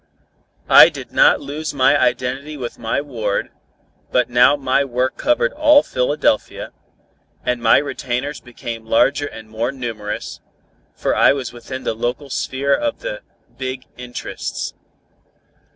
[0.67, 3.51] I did not lose my identity with my ward,
[4.11, 6.71] but now my work covered all Philadelphia,
[7.45, 10.39] and my retainers became larger and more numerous,
[10.95, 13.21] for I was within the local sphere of the
[13.59, 14.73] "big interests."